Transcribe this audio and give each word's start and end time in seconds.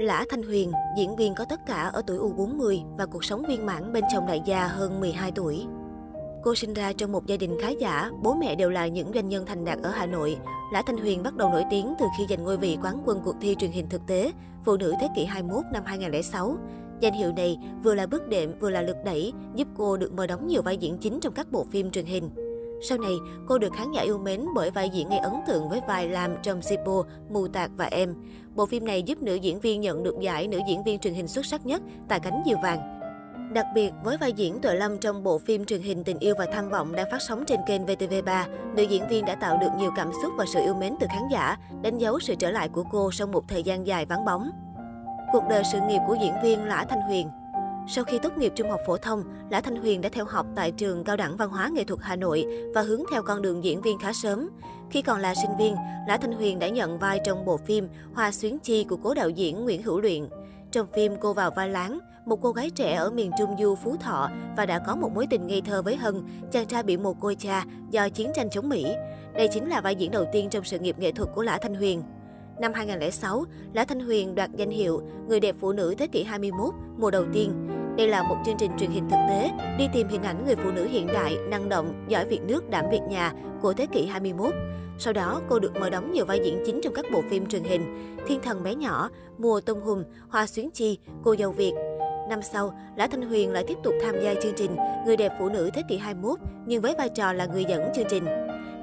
Lã 0.00 0.24
Thanh 0.30 0.42
Huyền, 0.42 0.72
diễn 0.96 1.16
viên 1.16 1.34
có 1.34 1.44
tất 1.44 1.60
cả 1.66 1.90
ở 1.92 2.02
tuổi 2.06 2.18
U40 2.18 2.96
và 2.96 3.06
cuộc 3.06 3.24
sống 3.24 3.42
viên 3.48 3.66
mãn 3.66 3.92
bên 3.92 4.04
chồng 4.12 4.26
đại 4.26 4.42
gia 4.46 4.66
hơn 4.66 5.00
12 5.00 5.32
tuổi. 5.32 5.66
Cô 6.42 6.54
sinh 6.54 6.74
ra 6.74 6.92
trong 6.92 7.12
một 7.12 7.26
gia 7.26 7.36
đình 7.36 7.58
khá 7.60 7.68
giả, 7.68 8.10
bố 8.22 8.34
mẹ 8.34 8.54
đều 8.54 8.70
là 8.70 8.86
những 8.86 9.12
doanh 9.14 9.28
nhân 9.28 9.46
thành 9.46 9.64
đạt 9.64 9.78
ở 9.82 9.90
Hà 9.90 10.06
Nội. 10.06 10.36
Lã 10.72 10.82
Thanh 10.86 10.96
Huyền 10.96 11.22
bắt 11.22 11.36
đầu 11.36 11.50
nổi 11.50 11.64
tiếng 11.70 11.94
từ 11.98 12.06
khi 12.18 12.24
giành 12.30 12.44
ngôi 12.44 12.56
vị 12.56 12.78
quán 12.82 13.02
quân 13.06 13.20
cuộc 13.24 13.34
thi 13.40 13.56
truyền 13.58 13.70
hình 13.70 13.88
thực 13.88 14.06
tế 14.06 14.32
Phụ 14.64 14.76
nữ 14.76 14.94
thế 15.00 15.08
kỷ 15.16 15.24
21 15.24 15.64
năm 15.72 15.82
2006. 15.86 16.56
Danh 17.00 17.12
hiệu 17.12 17.32
này 17.32 17.58
vừa 17.84 17.94
là 17.94 18.06
bước 18.06 18.28
đệm 18.28 18.58
vừa 18.58 18.70
là 18.70 18.82
lực 18.82 18.96
đẩy, 19.04 19.32
giúp 19.54 19.68
cô 19.76 19.96
được 19.96 20.12
mời 20.12 20.26
đóng 20.26 20.46
nhiều 20.46 20.62
vai 20.62 20.76
diễn 20.76 20.98
chính 20.98 21.20
trong 21.20 21.32
các 21.32 21.52
bộ 21.52 21.66
phim 21.70 21.90
truyền 21.90 22.04
hình. 22.04 22.30
Sau 22.82 22.98
này, 22.98 23.18
cô 23.46 23.58
được 23.58 23.72
khán 23.72 23.92
giả 23.92 24.02
yêu 24.02 24.18
mến 24.18 24.46
bởi 24.54 24.70
vai 24.70 24.90
diễn 24.90 25.08
gây 25.08 25.18
ấn 25.18 25.34
tượng 25.46 25.68
với 25.68 25.80
vai 25.88 26.08
làm 26.08 26.36
trong 26.42 26.62
Sipo, 26.62 27.02
Mù 27.30 27.48
Tạc 27.48 27.70
và 27.76 27.84
Em. 27.84 28.14
Bộ 28.54 28.66
phim 28.66 28.84
này 28.84 29.02
giúp 29.02 29.22
nữ 29.22 29.34
diễn 29.34 29.60
viên 29.60 29.80
nhận 29.80 30.02
được 30.02 30.20
giải 30.20 30.48
nữ 30.48 30.60
diễn 30.68 30.82
viên 30.84 30.98
truyền 30.98 31.14
hình 31.14 31.28
xuất 31.28 31.46
sắc 31.46 31.66
nhất 31.66 31.82
tại 32.08 32.20
cánh 32.20 32.42
diều 32.46 32.58
vàng. 32.62 33.00
Đặc 33.54 33.66
biệt, 33.74 33.92
với 34.04 34.16
vai 34.16 34.32
diễn 34.32 34.60
Tuệ 34.60 34.74
Lâm 34.74 34.98
trong 34.98 35.22
bộ 35.22 35.38
phim 35.38 35.64
truyền 35.64 35.80
hình 35.80 36.04
Tình 36.04 36.18
yêu 36.18 36.34
và 36.38 36.46
tham 36.52 36.68
vọng 36.68 36.92
đang 36.92 37.10
phát 37.10 37.22
sóng 37.28 37.44
trên 37.46 37.60
kênh 37.66 37.86
VTV3, 37.86 38.44
nữ 38.74 38.82
diễn 38.82 39.08
viên 39.08 39.24
đã 39.24 39.34
tạo 39.34 39.58
được 39.60 39.70
nhiều 39.78 39.90
cảm 39.96 40.10
xúc 40.22 40.32
và 40.38 40.44
sự 40.46 40.60
yêu 40.60 40.74
mến 40.74 40.94
từ 41.00 41.06
khán 41.10 41.28
giả, 41.32 41.56
đánh 41.82 41.98
dấu 41.98 42.20
sự 42.20 42.34
trở 42.34 42.50
lại 42.50 42.68
của 42.68 42.84
cô 42.92 43.10
sau 43.12 43.26
một 43.26 43.48
thời 43.48 43.62
gian 43.62 43.86
dài 43.86 44.06
vắng 44.06 44.24
bóng. 44.24 44.50
Cuộc 45.32 45.42
đời 45.48 45.62
sự 45.72 45.78
nghiệp 45.88 46.00
của 46.06 46.16
diễn 46.22 46.34
viên 46.42 46.64
Lã 46.64 46.84
Thanh 46.88 47.00
Huyền 47.00 47.28
sau 47.92 48.04
khi 48.04 48.18
tốt 48.18 48.38
nghiệp 48.38 48.52
trung 48.56 48.70
học 48.70 48.80
phổ 48.86 48.96
thông, 48.96 49.24
Lã 49.50 49.60
Thanh 49.60 49.76
Huyền 49.76 50.00
đã 50.00 50.08
theo 50.08 50.24
học 50.24 50.46
tại 50.56 50.70
trường 50.70 51.04
Cao 51.04 51.16
đẳng 51.16 51.36
Văn 51.36 51.50
hóa 51.50 51.68
Nghệ 51.68 51.84
thuật 51.84 52.00
Hà 52.02 52.16
Nội 52.16 52.46
và 52.74 52.82
hướng 52.82 53.02
theo 53.10 53.22
con 53.22 53.42
đường 53.42 53.64
diễn 53.64 53.82
viên 53.82 53.98
khá 53.98 54.12
sớm. 54.12 54.48
Khi 54.90 55.02
còn 55.02 55.20
là 55.20 55.34
sinh 55.34 55.56
viên, 55.58 55.74
Lã 56.08 56.16
Thanh 56.16 56.32
Huyền 56.32 56.58
đã 56.58 56.68
nhận 56.68 56.98
vai 56.98 57.20
trong 57.24 57.44
bộ 57.44 57.56
phim 57.56 57.88
Hoa 58.14 58.32
Xuyến 58.32 58.58
Chi 58.58 58.84
của 58.84 58.96
cố 58.96 59.14
đạo 59.14 59.30
diễn 59.30 59.64
Nguyễn 59.64 59.82
Hữu 59.82 60.00
Luyện. 60.00 60.28
Trong 60.72 60.86
phim, 60.92 61.16
cô 61.20 61.32
vào 61.32 61.50
vai 61.50 61.68
Láng, 61.68 61.98
một 62.26 62.38
cô 62.42 62.52
gái 62.52 62.70
trẻ 62.70 62.94
ở 62.94 63.10
miền 63.10 63.30
Trung 63.38 63.56
Du 63.60 63.74
Phú 63.74 63.96
Thọ 63.96 64.30
và 64.56 64.66
đã 64.66 64.78
có 64.78 64.96
một 64.96 65.14
mối 65.14 65.26
tình 65.30 65.46
ngây 65.46 65.60
thơ 65.60 65.82
với 65.82 65.96
Hân, 65.96 66.22
chàng 66.52 66.66
trai 66.66 66.82
bị 66.82 66.96
một 66.96 67.16
cô 67.20 67.32
cha 67.38 67.64
do 67.90 68.08
chiến 68.08 68.30
tranh 68.34 68.50
chống 68.50 68.68
Mỹ. 68.68 68.86
Đây 69.34 69.48
chính 69.48 69.68
là 69.68 69.80
vai 69.80 69.96
diễn 69.96 70.10
đầu 70.10 70.24
tiên 70.32 70.48
trong 70.50 70.64
sự 70.64 70.78
nghiệp 70.78 70.98
nghệ 70.98 71.12
thuật 71.12 71.28
của 71.34 71.42
Lã 71.42 71.58
Thanh 71.62 71.74
Huyền. 71.74 72.02
Năm 72.60 72.72
2006, 72.74 73.44
Lã 73.72 73.84
Thanh 73.84 74.00
Huyền 74.00 74.34
đoạt 74.34 74.50
danh 74.56 74.70
hiệu 74.70 75.02
Người 75.28 75.40
đẹp 75.40 75.56
phụ 75.60 75.72
nữ 75.72 75.94
thế 75.98 76.06
kỷ 76.06 76.22
21 76.22 76.74
mùa 76.98 77.10
đầu 77.10 77.24
tiên. 77.32 77.79
Đây 77.96 78.08
là 78.08 78.22
một 78.22 78.36
chương 78.46 78.56
trình 78.58 78.70
truyền 78.78 78.90
hình 78.90 79.08
thực 79.10 79.16
tế 79.28 79.50
đi 79.78 79.88
tìm 79.92 80.08
hình 80.08 80.22
ảnh 80.22 80.44
người 80.44 80.56
phụ 80.56 80.70
nữ 80.70 80.86
hiện 80.86 81.06
đại, 81.06 81.36
năng 81.48 81.68
động, 81.68 82.04
giỏi 82.08 82.24
việc 82.24 82.40
nước, 82.42 82.70
đảm 82.70 82.84
việc 82.90 83.00
nhà 83.08 83.32
của 83.62 83.72
thế 83.72 83.86
kỷ 83.86 84.06
21. 84.06 84.54
Sau 84.98 85.12
đó, 85.12 85.40
cô 85.48 85.58
được 85.58 85.72
mời 85.80 85.90
đóng 85.90 86.12
nhiều 86.12 86.24
vai 86.24 86.40
diễn 86.44 86.62
chính 86.66 86.80
trong 86.82 86.94
các 86.94 87.04
bộ 87.12 87.22
phim 87.30 87.46
truyền 87.46 87.62
hình 87.62 88.16
Thiên 88.26 88.40
thần 88.42 88.62
bé 88.62 88.74
nhỏ, 88.74 89.10
Mùa 89.38 89.60
tôm 89.60 89.80
hùm, 89.80 90.02
Hoa 90.28 90.46
xuyến 90.46 90.70
chi, 90.70 90.98
Cô 91.24 91.36
dâu 91.36 91.52
Việt. 91.52 91.72
Năm 92.28 92.42
sau, 92.42 92.78
Lã 92.96 93.06
Thanh 93.06 93.22
Huyền 93.22 93.52
lại 93.52 93.64
tiếp 93.66 93.78
tục 93.82 93.94
tham 94.02 94.14
gia 94.22 94.34
chương 94.34 94.54
trình 94.56 94.76
Người 95.06 95.16
đẹp 95.16 95.32
phụ 95.38 95.48
nữ 95.48 95.70
thế 95.74 95.82
kỷ 95.88 95.98
21, 95.98 96.38
nhưng 96.66 96.82
với 96.82 96.94
vai 96.98 97.08
trò 97.08 97.32
là 97.32 97.46
người 97.46 97.64
dẫn 97.64 97.82
chương 97.94 98.06
trình. 98.10 98.24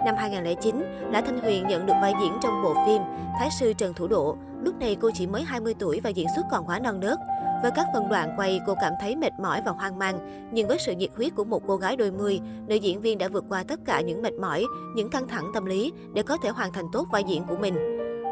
Năm 0.05 0.15
2009, 0.17 0.83
Lã 1.11 1.21
Thanh 1.21 1.39
Huyền 1.39 1.67
nhận 1.67 1.85
được 1.85 1.93
vai 2.01 2.13
diễn 2.21 2.33
trong 2.41 2.63
bộ 2.63 2.73
phim 2.85 3.01
Thái 3.39 3.49
sư 3.59 3.73
Trần 3.73 3.93
Thủ 3.93 4.07
Độ. 4.07 4.37
Lúc 4.61 4.79
này 4.79 4.97
cô 5.01 5.09
chỉ 5.13 5.27
mới 5.27 5.43
20 5.43 5.73
tuổi 5.79 5.99
và 6.03 6.09
diễn 6.09 6.27
xuất 6.35 6.45
còn 6.51 6.65
quá 6.65 6.79
non 6.79 6.99
nớt. 6.99 7.17
Với 7.61 7.71
các 7.75 7.87
phần 7.93 8.09
đoạn 8.09 8.33
quay, 8.37 8.61
cô 8.67 8.75
cảm 8.81 8.93
thấy 9.01 9.15
mệt 9.15 9.33
mỏi 9.39 9.61
và 9.65 9.71
hoang 9.71 9.99
mang. 9.99 10.47
Nhưng 10.51 10.67
với 10.67 10.77
sự 10.79 10.91
nhiệt 10.91 11.09
huyết 11.15 11.35
của 11.35 11.43
một 11.43 11.63
cô 11.67 11.77
gái 11.77 11.95
đôi 11.95 12.11
mươi, 12.11 12.39
nữ 12.67 12.75
diễn 12.75 13.01
viên 13.01 13.17
đã 13.17 13.27
vượt 13.27 13.45
qua 13.49 13.63
tất 13.67 13.79
cả 13.85 14.01
những 14.01 14.21
mệt 14.21 14.33
mỏi, 14.33 14.65
những 14.95 15.09
căng 15.09 15.27
thẳng 15.27 15.51
tâm 15.53 15.65
lý 15.65 15.91
để 16.13 16.23
có 16.23 16.37
thể 16.43 16.49
hoàn 16.49 16.73
thành 16.73 16.85
tốt 16.91 17.07
vai 17.11 17.23
diễn 17.27 17.43
của 17.43 17.57
mình. 17.57 17.75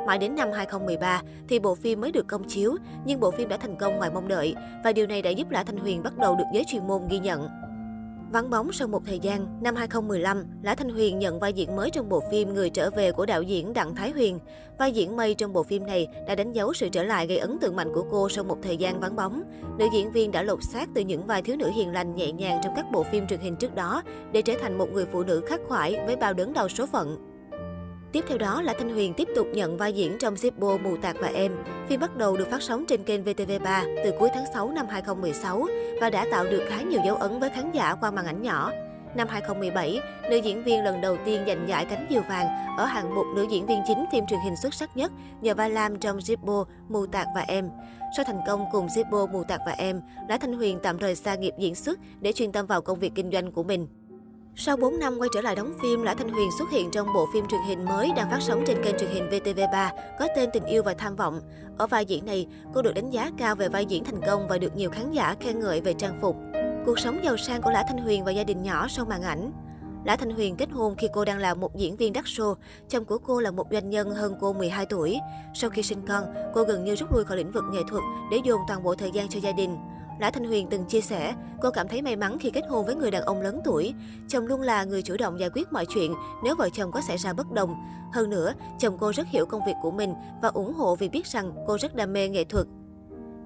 Mãi 0.08 0.18
đến 0.18 0.36
năm 0.36 0.52
2013 0.52 1.22
thì 1.48 1.60
bộ 1.60 1.76
phim 1.76 2.02
mới 2.02 2.12
được 2.12 2.28
công 2.28 2.44
chiếu, 2.44 2.76
nhưng 3.06 3.20
bộ 3.20 3.32
phim 3.32 3.50
đã 3.50 3.58
thành 3.58 3.76
công 3.76 3.98
ngoài 3.98 4.12
mong 4.14 4.28
đợi 4.28 4.56
và 4.84 4.92
điều 4.92 5.08
này 5.08 5.22
đã 5.22 5.30
giúp 5.30 5.50
Lã 5.50 5.64
Thanh 5.64 5.78
Huyền 5.78 6.04
bắt 6.04 6.18
đầu 6.18 6.36
được 6.36 6.46
giới 6.54 6.64
chuyên 6.68 6.88
môn 6.88 7.02
ghi 7.10 7.20
nhận. 7.20 7.65
Vắng 8.32 8.50
bóng 8.50 8.72
sau 8.72 8.88
một 8.88 9.02
thời 9.06 9.20
gian, 9.20 9.64
năm 9.64 9.76
2015, 9.76 10.44
Lã 10.64 10.76
Thanh 10.76 10.90
Huyền 10.90 11.20
nhận 11.20 11.40
vai 11.40 11.54
diễn 11.54 11.76
mới 11.76 11.90
trong 11.90 12.10
bộ 12.10 12.24
phim 12.32 12.54
Người 12.54 12.70
trở 12.70 12.90
về 12.90 13.12
của 13.12 13.26
đạo 13.26 13.42
diễn 13.42 13.74
Đặng 13.74 13.96
Thái 13.96 14.12
Huyền. 14.12 14.40
Vai 14.80 14.92
diễn 14.92 15.16
Mây 15.16 15.36
trong 15.36 15.54
bộ 15.54 15.64
phim 15.64 15.86
này 15.86 16.08
đã 16.28 16.36
đánh 16.36 16.54
dấu 16.54 16.74
sự 16.74 16.90
trở 16.90 17.04
lại 17.04 17.28
gây 17.28 17.38
ấn 17.38 17.60
tượng 17.60 17.76
mạnh 17.76 17.92
của 17.94 18.06
cô 18.12 18.30
sau 18.30 18.44
một 18.44 18.58
thời 18.62 18.78
gian 18.78 19.00
vắng 19.00 19.16
bóng. 19.16 19.44
Nữ 19.78 19.86
diễn 19.94 20.12
viên 20.12 20.32
đã 20.32 20.44
lột 20.44 20.60
xác 20.64 20.90
từ 20.96 21.02
những 21.02 21.26
vai 21.26 21.42
thiếu 21.42 21.56
nữ 21.56 21.72
hiền 21.76 21.92
lành 21.94 22.16
nhẹ 22.16 22.32
nhàng 22.32 22.62
trong 22.64 22.74
các 22.76 22.86
bộ 22.92 23.04
phim 23.04 23.28
truyền 23.28 23.40
hình 23.40 23.56
trước 23.56 23.76
đó 23.76 24.02
để 24.32 24.42
trở 24.42 24.54
thành 24.62 24.78
một 24.78 24.88
người 24.94 25.06
phụ 25.06 25.24
nữ 25.24 25.42
khắc 25.48 25.60
khoải 25.68 26.00
với 26.06 26.16
bao 26.16 26.34
đớn 26.34 26.54
đau 26.54 26.70
số 26.70 26.86
phận. 26.86 27.35
Tiếp 28.16 28.26
theo 28.28 28.38
đó 28.38 28.62
là 28.62 28.74
Thanh 28.80 28.90
Huyền 28.90 29.14
tiếp 29.14 29.28
tục 29.36 29.48
nhận 29.54 29.78
vai 29.78 29.94
diễn 29.94 30.18
trong 30.20 30.36
Zippo 30.36 30.82
Mù 30.84 30.98
Tạc 30.98 31.16
và 31.20 31.28
Em. 31.28 31.52
Phim 31.88 32.00
bắt 32.00 32.18
đầu 32.18 32.38
được 32.38 32.48
phát 32.52 32.62
sóng 32.62 32.86
trên 32.86 33.04
kênh 33.04 33.24
VTV3 33.24 34.04
từ 34.04 34.12
cuối 34.20 34.30
tháng 34.34 34.46
6 34.54 34.72
năm 34.72 34.86
2016 34.90 35.68
và 36.02 36.10
đã 36.10 36.26
tạo 36.32 36.46
được 36.46 36.64
khá 36.68 36.82
nhiều 36.82 37.02
dấu 37.06 37.16
ấn 37.16 37.40
với 37.40 37.50
khán 37.50 37.72
giả 37.72 37.96
qua 37.96 38.12
màn 38.12 38.26
ảnh 38.26 38.42
nhỏ. 38.42 38.72
Năm 39.16 39.28
2017, 39.28 40.00
nữ 40.30 40.38
diễn 40.38 40.64
viên 40.64 40.84
lần 40.84 41.02
đầu 41.02 41.18
tiên 41.26 41.44
giành 41.48 41.68
giải 41.68 41.86
cánh 41.86 42.08
diều 42.10 42.22
vàng 42.30 42.48
ở 42.78 42.86
hạng 42.86 43.16
mục 43.16 43.26
nữ 43.36 43.46
diễn 43.50 43.66
viên 43.66 43.82
chính 43.88 44.06
phim 44.12 44.26
truyền 44.26 44.40
hình 44.40 44.56
xuất 44.56 44.74
sắc 44.74 44.98
nhất 44.98 45.12
nhờ 45.42 45.54
vai 45.54 45.70
Lam 45.70 46.00
trong 46.00 46.18
Zippo, 46.18 46.66
Mù 46.90 47.06
Tạc 47.06 47.28
và 47.36 47.42
Em. 47.42 47.70
Sau 48.18 48.26
thành 48.26 48.40
công 48.48 48.66
cùng 48.72 48.88
Zippo, 48.88 49.32
Mù 49.32 49.44
Tạc 49.44 49.60
và 49.66 49.72
Em, 49.72 50.02
Lã 50.30 50.38
Thanh 50.38 50.54
Huyền 50.54 50.80
tạm 50.84 50.98
rời 50.98 51.16
xa 51.16 51.36
nghiệp 51.36 51.54
diễn 51.60 51.76
xuất 51.76 52.00
để 52.22 52.32
chuyên 52.32 52.52
tâm 52.52 52.66
vào 52.66 52.82
công 52.82 53.00
việc 53.00 53.12
kinh 53.16 53.32
doanh 53.32 53.52
của 53.52 53.64
mình. 53.64 53.88
Sau 54.58 54.78
4 54.78 55.00
năm 55.00 55.16
quay 55.20 55.30
trở 55.34 55.42
lại 55.42 55.56
đóng 55.56 55.74
phim, 55.82 56.04
Lã 56.04 56.14
Thanh 56.14 56.30
Huyền 56.30 56.50
xuất 56.58 56.70
hiện 56.72 56.92
trong 56.92 57.14
bộ 57.14 57.28
phim 57.34 57.48
truyền 57.48 57.62
hình 57.68 57.86
mới 57.86 58.12
đang 58.16 58.30
phát 58.32 58.40
sóng 58.42 58.64
trên 58.68 58.84
kênh 58.84 58.98
truyền 58.98 59.10
hình 59.10 59.30
VTV3 59.30 59.90
có 60.20 60.28
tên 60.36 60.50
Tình 60.54 60.66
yêu 60.66 60.84
và 60.84 60.94
tham 60.94 61.16
vọng. 61.16 61.42
Ở 61.78 61.88
vai 61.88 62.06
diễn 62.06 62.26
này, 62.26 62.48
cô 62.74 62.82
được 62.82 62.94
đánh 62.96 63.10
giá 63.10 63.32
cao 63.38 63.56
về 63.56 63.70
vai 63.70 63.86
diễn 63.86 64.04
thành 64.04 64.22
công 64.28 64.48
và 64.48 64.58
được 64.58 64.76
nhiều 64.76 64.90
khán 64.90 65.12
giả 65.12 65.36
khen 65.40 65.60
ngợi 65.60 65.82
về 65.82 65.94
trang 65.94 66.20
phục. 66.22 66.36
Cuộc 66.86 67.00
sống 67.00 67.20
giàu 67.24 67.38
sang 67.38 67.62
của 67.62 67.72
Lã 67.72 67.84
Thanh 67.88 67.98
Huyền 67.98 68.24
và 68.24 68.32
gia 68.32 68.44
đình 68.44 68.64
nhỏ 68.64 68.88
sau 68.88 69.06
màn 69.06 69.22
ảnh. 69.22 69.52
Lã 70.06 70.16
Thanh 70.16 70.30
Huyền 70.30 70.56
kết 70.56 70.72
hôn 70.72 70.96
khi 70.96 71.08
cô 71.14 71.26
đang 71.26 71.38
là 71.38 71.54
một 71.54 71.76
diễn 71.76 71.96
viên 71.98 72.14
đắt 72.14 72.26
show. 72.26 72.56
Chồng 72.90 73.06
của 73.06 73.18
cô 73.18 73.40
là 73.40 73.52
một 73.52 73.68
doanh 73.72 73.90
nhân 73.90 74.10
hơn 74.10 74.36
cô 74.42 74.54
12 74.54 74.86
tuổi. 74.86 75.20
Sau 75.54 75.70
khi 75.70 75.84
sinh 75.84 76.02
con, 76.08 76.24
cô 76.54 76.64
gần 76.64 76.84
như 76.84 76.96
rút 76.96 77.14
lui 77.14 77.24
khỏi 77.24 77.38
lĩnh 77.38 77.52
vực 77.52 77.64
nghệ 77.72 77.82
thuật 77.90 78.04
để 78.32 78.38
dồn 78.44 78.62
toàn 78.68 78.84
bộ 78.84 78.96
thời 78.96 79.12
gian 79.12 79.30
cho 79.30 79.40
gia 79.40 79.52
đình. 79.52 79.78
Lã 80.20 80.32
Thanh 80.32 80.46
Huyền 80.46 80.68
từng 80.70 80.86
chia 80.86 81.02
sẻ, 81.02 81.34
cô 81.62 81.72
cảm 81.72 81.88
thấy 81.88 82.02
may 82.02 82.16
mắn 82.16 82.38
khi 82.40 82.50
kết 82.50 82.64
hôn 82.70 82.86
với 82.86 82.96
người 82.96 83.12
đàn 83.12 83.24
ông 83.24 83.42
lớn 83.42 83.62
tuổi. 83.64 83.94
Chồng 84.28 84.48
luôn 84.48 84.62
là 84.62 84.84
người 84.84 85.02
chủ 85.02 85.18
động 85.18 85.40
giải 85.40 85.50
quyết 85.54 85.74
mọi 85.74 85.86
chuyện 85.86 86.14
nếu 86.44 86.56
vợ 86.56 86.70
chồng 86.70 86.92
có 86.92 87.02
xảy 87.02 87.18
ra 87.18 87.34
bất 87.34 87.52
đồng. 87.52 87.76
Hơn 88.14 88.30
nữa, 88.30 88.54
chồng 88.80 88.98
cô 89.00 89.14
rất 89.14 89.28
hiểu 89.28 89.46
công 89.46 89.66
việc 89.66 89.76
của 89.82 89.92
mình 89.92 90.14
và 90.42 90.50
ủng 90.50 90.74
hộ 90.74 90.96
vì 90.96 91.10
biết 91.10 91.26
rằng 91.26 91.52
cô 91.68 91.78
rất 91.78 91.96
đam 91.96 92.14
mê 92.14 92.30
nghệ 92.30 92.44
thuật. 92.44 92.68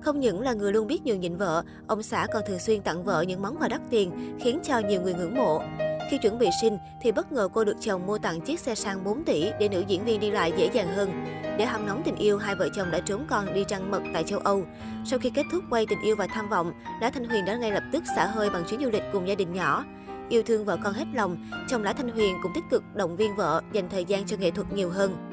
Không 0.02 0.20
những 0.20 0.42
là 0.42 0.54
người 0.54 0.74
luôn 0.74 0.88
biết 0.88 1.06
nhường 1.06 1.20
nhịn 1.20 1.36
vợ, 1.36 1.64
ông 1.88 2.04
xã 2.04 2.28
còn 2.34 2.44
thường 2.48 2.60
xuyên 2.60 2.82
tặng 2.82 3.04
vợ 3.04 3.22
những 3.22 3.42
món 3.42 3.56
quà 3.60 3.68
đắt 3.68 3.82
tiền, 3.90 4.38
khiến 4.40 4.60
cho 4.64 4.80
nhiều 4.80 5.02
người 5.02 5.14
ngưỡng 5.14 5.36
mộ. 5.36 5.62
Khi 6.10 6.18
chuẩn 6.18 6.40
bị 6.40 6.50
sinh 6.62 6.78
thì 7.02 7.12
bất 7.12 7.32
ngờ 7.32 7.50
cô 7.54 7.64
được 7.64 7.78
chồng 7.82 8.06
mua 8.06 8.18
tặng 8.18 8.42
chiếc 8.42 8.60
xe 8.60 8.76
sang 8.76 9.04
4 9.04 9.24
tỷ 9.24 9.52
để 9.60 9.70
nữ 9.70 9.84
diễn 9.88 10.06
viên 10.06 10.20
đi 10.20 10.32
lại 10.32 10.54
dễ 10.58 10.70
dàng 10.74 10.96
hơn. 10.96 11.26
Để 11.58 11.66
hâm 11.66 11.86
nóng 11.86 12.02
tình 12.06 12.16
yêu, 12.16 12.38
hai 12.38 12.56
vợ 12.56 12.70
chồng 12.76 12.92
đã 12.92 13.00
trốn 13.00 13.26
con 13.30 13.54
đi 13.54 13.64
trăng 13.68 13.92
mật 13.92 14.02
tại 14.14 14.24
châu 14.24 14.40
Âu. 14.40 14.64
Sau 15.06 15.20
khi 15.20 15.30
kết 15.30 15.44
thúc 15.52 15.64
quay 15.70 15.86
tình 15.86 16.02
yêu 16.02 16.16
và 16.16 16.28
tham 16.28 16.50
vọng, 16.50 16.74
Lã 17.02 17.10
Thanh 17.10 17.26
Huyền 17.26 17.46
đã 17.46 17.56
ngay 17.56 17.72
lập 17.72 17.84
tức 17.92 18.04
xả 18.16 18.26
hơi 18.26 18.50
bằng 18.50 18.64
chuyến 18.70 18.82
du 18.82 18.90
lịch 18.90 19.04
cùng 19.14 19.28
gia 19.28 19.36
đình 19.36 19.54
nhỏ. 19.54 19.86
Yêu 20.30 20.44
thương 20.44 20.66
vợ 20.66 20.78
con 20.84 20.94
hết 20.94 21.06
lòng, 21.14 21.38
chồng 21.70 21.84
Lã 21.84 21.94
Thanh 21.94 22.10
Huyền 22.10 22.36
cũng 22.44 22.52
tích 22.56 22.64
cực 22.72 22.84
động 22.96 23.16
viên 23.16 23.36
vợ 23.36 23.62
dành 23.74 23.90
thời 23.90 24.06
gian 24.06 24.26
cho 24.26 24.38
nghệ 24.38 24.52
thuật 24.52 24.74
nhiều 24.74 24.90
hơn. 24.90 25.29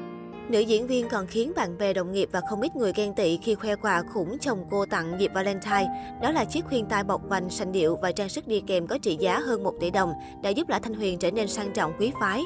Nữ 0.49 0.59
diễn 0.59 0.87
viên 0.87 1.09
còn 1.09 1.27
khiến 1.27 1.51
bạn 1.55 1.77
bè 1.77 1.93
đồng 1.93 2.11
nghiệp 2.11 2.29
và 2.31 2.41
không 2.49 2.61
ít 2.61 2.75
người 2.75 2.91
ghen 2.95 3.13
tị 3.15 3.37
khi 3.37 3.55
khoe 3.55 3.75
quà 3.75 4.03
khủng 4.13 4.37
chồng 4.39 4.65
cô 4.71 4.85
tặng 4.85 5.15
dịp 5.19 5.31
Valentine. 5.33 6.17
Đó 6.21 6.31
là 6.31 6.45
chiếc 6.45 6.65
khuyên 6.65 6.85
tai 6.85 7.03
bọc 7.03 7.21
vành 7.29 7.49
sành 7.49 7.71
điệu 7.71 7.95
và 7.95 8.11
trang 8.11 8.29
sức 8.29 8.47
đi 8.47 8.63
kèm 8.67 8.87
có 8.87 8.97
trị 8.97 9.17
giá 9.19 9.39
hơn 9.39 9.63
1 9.63 9.73
tỷ 9.79 9.91
đồng 9.91 10.13
đã 10.43 10.49
giúp 10.49 10.69
Lã 10.69 10.79
Thanh 10.79 10.93
Huyền 10.93 11.19
trở 11.19 11.31
nên 11.31 11.47
sang 11.47 11.73
trọng 11.73 11.93
quý 11.99 12.11
phái. 12.19 12.43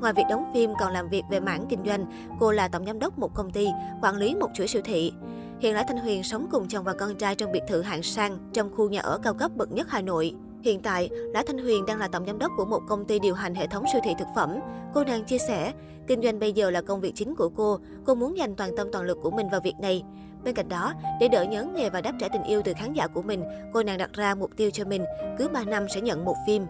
Ngoài 0.00 0.12
việc 0.12 0.22
đóng 0.30 0.50
phim 0.54 0.70
còn 0.80 0.92
làm 0.92 1.08
việc 1.08 1.22
về 1.30 1.40
mảng 1.40 1.66
kinh 1.68 1.80
doanh, 1.86 2.06
cô 2.40 2.52
là 2.52 2.68
tổng 2.68 2.86
giám 2.86 2.98
đốc 2.98 3.18
một 3.18 3.34
công 3.34 3.50
ty, 3.50 3.68
quản 4.02 4.16
lý 4.16 4.34
một 4.34 4.48
chuỗi 4.54 4.68
siêu 4.68 4.82
thị. 4.84 5.12
Hiện 5.60 5.74
Lã 5.74 5.84
Thanh 5.88 5.98
Huyền 5.98 6.22
sống 6.22 6.46
cùng 6.50 6.68
chồng 6.68 6.84
và 6.84 6.94
con 6.94 7.14
trai 7.14 7.34
trong 7.34 7.52
biệt 7.52 7.62
thự 7.68 7.80
hạng 7.80 8.02
sang 8.02 8.38
trong 8.52 8.76
khu 8.76 8.88
nhà 8.88 9.00
ở 9.00 9.18
cao 9.22 9.34
cấp 9.34 9.50
bậc 9.56 9.72
nhất 9.72 9.86
Hà 9.90 10.00
Nội. 10.00 10.34
Hiện 10.62 10.80
tại, 10.80 11.08
Lã 11.12 11.42
Thanh 11.46 11.58
Huyền 11.58 11.86
đang 11.86 11.98
là 11.98 12.08
tổng 12.08 12.26
giám 12.26 12.38
đốc 12.38 12.52
của 12.56 12.64
một 12.64 12.80
công 12.88 13.04
ty 13.04 13.18
điều 13.18 13.34
hành 13.34 13.54
hệ 13.54 13.66
thống 13.66 13.84
siêu 13.92 14.00
thị 14.04 14.14
thực 14.18 14.28
phẩm. 14.36 14.58
Cô 14.94 15.04
nàng 15.04 15.24
chia 15.24 15.38
sẻ, 15.38 15.72
kinh 16.06 16.22
doanh 16.22 16.38
bây 16.38 16.52
giờ 16.52 16.70
là 16.70 16.80
công 16.82 17.00
việc 17.00 17.12
chính 17.14 17.34
của 17.34 17.48
cô, 17.48 17.78
cô 18.04 18.14
muốn 18.14 18.36
dành 18.36 18.54
toàn 18.56 18.76
tâm 18.76 18.88
toàn 18.92 19.04
lực 19.04 19.18
của 19.22 19.30
mình 19.30 19.48
vào 19.50 19.60
việc 19.60 19.74
này. 19.80 20.02
Bên 20.44 20.54
cạnh 20.54 20.68
đó, 20.68 20.94
để 21.20 21.28
đỡ 21.28 21.44
nhớ 21.44 21.66
nghề 21.74 21.90
và 21.90 22.00
đáp 22.00 22.12
trả 22.20 22.28
tình 22.28 22.42
yêu 22.42 22.62
từ 22.64 22.72
khán 22.76 22.92
giả 22.92 23.06
của 23.06 23.22
mình, 23.22 23.44
cô 23.72 23.82
nàng 23.82 23.98
đặt 23.98 24.12
ra 24.12 24.34
mục 24.34 24.50
tiêu 24.56 24.70
cho 24.70 24.84
mình, 24.84 25.04
cứ 25.38 25.48
3 25.48 25.64
năm 25.64 25.86
sẽ 25.94 26.00
nhận 26.00 26.24
một 26.24 26.36
phim. 26.46 26.66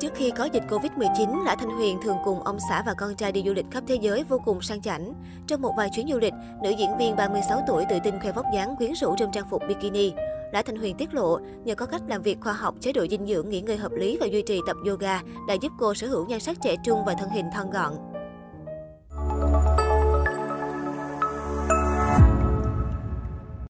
Trước 0.00 0.14
khi 0.14 0.30
có 0.30 0.44
dịch 0.44 0.64
Covid-19, 0.68 1.44
Lã 1.44 1.56
Thanh 1.56 1.70
Huyền 1.70 1.98
thường 2.02 2.16
cùng 2.24 2.42
ông 2.42 2.58
xã 2.68 2.82
và 2.86 2.94
con 2.94 3.14
trai 3.14 3.32
đi 3.32 3.42
du 3.46 3.52
lịch 3.52 3.66
khắp 3.70 3.84
thế 3.86 3.94
giới 3.94 4.24
vô 4.24 4.38
cùng 4.44 4.60
sang 4.60 4.82
chảnh. 4.82 5.14
Trong 5.46 5.62
một 5.62 5.72
vài 5.76 5.90
chuyến 5.94 6.08
du 6.08 6.18
lịch, 6.18 6.34
nữ 6.62 6.70
diễn 6.70 6.96
viên 6.98 7.16
36 7.16 7.60
tuổi 7.66 7.84
tự 7.90 7.98
tin 8.04 8.20
khoe 8.20 8.32
vóc 8.32 8.46
dáng 8.54 8.76
quyến 8.76 8.92
rũ 8.92 9.14
trong 9.18 9.32
trang 9.32 9.44
phục 9.50 9.62
bikini. 9.68 10.12
Lã 10.52 10.62
Thanh 10.62 10.76
Huyền 10.76 10.96
tiết 10.96 11.14
lộ, 11.14 11.38
nhờ 11.64 11.74
có 11.74 11.86
cách 11.86 12.02
làm 12.08 12.22
việc 12.22 12.38
khoa 12.40 12.52
học, 12.52 12.74
chế 12.80 12.92
độ 12.92 13.06
dinh 13.10 13.26
dưỡng, 13.26 13.48
nghỉ 13.48 13.60
ngơi 13.60 13.76
hợp 13.76 13.92
lý 13.92 14.16
và 14.20 14.26
duy 14.26 14.42
trì 14.42 14.60
tập 14.66 14.76
yoga 14.88 15.20
đã 15.48 15.54
giúp 15.54 15.72
cô 15.78 15.94
sở 15.94 16.06
hữu 16.06 16.26
nhan 16.26 16.40
sắc 16.40 16.56
trẻ 16.62 16.76
trung 16.84 16.98
và 17.06 17.14
thân 17.18 17.28
hình 17.30 17.46
thon 17.54 17.70
gọn. 17.70 18.11